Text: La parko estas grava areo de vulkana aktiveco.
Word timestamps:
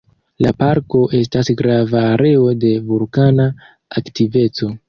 La 0.43 0.53
parko 0.61 1.01
estas 1.19 1.51
grava 1.59 2.01
areo 2.15 2.49
de 2.65 2.75
vulkana 2.89 3.49
aktiveco. 4.03 4.73